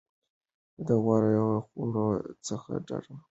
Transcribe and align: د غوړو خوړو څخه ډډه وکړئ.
د 0.87 0.89
غوړو 1.03 1.47
خوړو 1.67 2.07
څخه 2.47 2.71
ډډه 2.87 3.11
وکړئ. 3.15 3.27